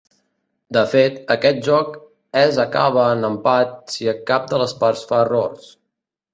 [0.77, 1.91] De fet, aquest joc
[2.41, 5.73] és acaba en empat si cap de les parts fa errors.